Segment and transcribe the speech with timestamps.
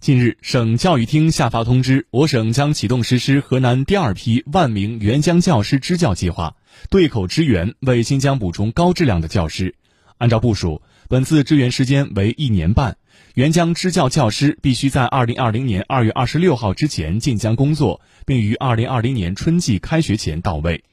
[0.00, 6.54] 近日省教育厅下发通知我省将启动实施河南第二批万名援疆教师支教计划
[6.88, 9.74] 对口支援为新疆补充高质量的教师。
[10.18, 12.96] 按照部署本次支援时间为一年半
[13.34, 20.84] 援疆支教教师必须在二零二零年二月二十六号之前进疆工作并于二零二零年春季开学前到位。